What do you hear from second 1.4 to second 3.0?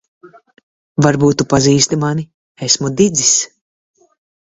tu pazīsti mani. Esmu